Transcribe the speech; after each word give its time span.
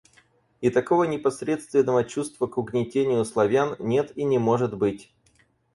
И 0.61 0.71
такого 0.71 1.03
непосредственного 1.03 2.03
чувства 2.03 2.47
к 2.47 2.57
угнетению 2.57 3.23
Славян 3.23 3.75
нет 3.77 4.17
и 4.17 4.23
не 4.23 4.39
может 4.39 4.75
быть. 4.75 5.13